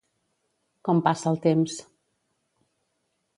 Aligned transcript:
Com 0.89 1.01
passa 1.07 1.27
el 1.33 1.37
temps. 1.43 1.77